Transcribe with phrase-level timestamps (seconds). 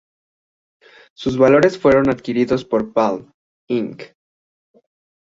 [1.15, 3.31] Sus valores fueron adquiridos por Palm,
[3.67, 4.15] Inc.